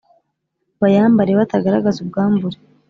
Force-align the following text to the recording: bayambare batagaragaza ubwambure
bayambare 0.81 1.31
batagaragaza 1.39 1.97
ubwambure 2.05 2.57